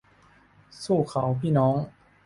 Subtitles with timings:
[0.83, 1.75] สู้เขาพี่น้อง